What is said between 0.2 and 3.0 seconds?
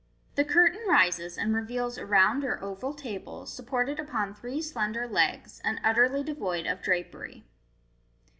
The curtain rises, and reveals a round or oval